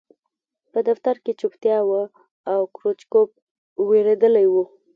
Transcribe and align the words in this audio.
په 0.71 0.79
دفتر 0.87 1.15
کې 1.23 1.31
چوپتیا 1.39 1.77
وه 1.89 2.03
او 2.53 2.61
کروچکوف 2.75 3.29
وېرېدلی 3.89 4.45
و 4.49 4.55